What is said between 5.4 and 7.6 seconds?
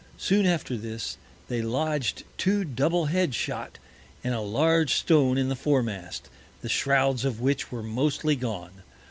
the Fore mast, the Shrowds of